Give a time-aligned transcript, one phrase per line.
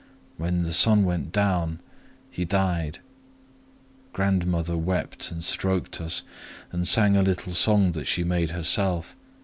[0.37, 1.79] When the sun went down,
[2.31, 2.97] he died.
[4.13, 6.23] "Grandmother wept, and stroked us,
[6.71, 6.91] and p.
[6.91, 9.15] 129 sang a little song that she made herself.